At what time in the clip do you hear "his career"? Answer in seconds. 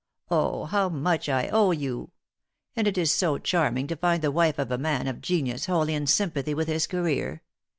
6.67-7.43